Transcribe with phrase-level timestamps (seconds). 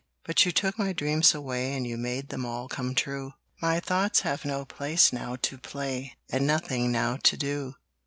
[0.25, 4.21] But you took my dreams away And you made them all come true My thoughts
[4.21, 7.75] have no place now to play, And nothing now to do.